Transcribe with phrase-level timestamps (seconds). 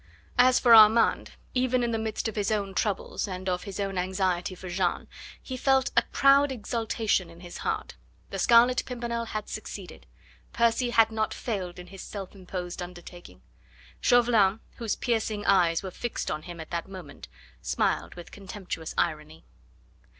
[0.39, 3.99] As for Armand even in the midst of his own troubles, and of his own
[3.99, 5.07] anxiety for Jeanne,
[5.43, 7.97] he felt a proud exultation in his heart.
[8.31, 10.07] The Scarlet Pimpernel had succeeded;
[10.53, 13.43] Percy had not failed in his self imposed undertaking.
[13.99, 17.27] Chauvelin, whose piercing eyes were fixed on him at that moment,
[17.61, 19.45] smiled with contemptuous irony.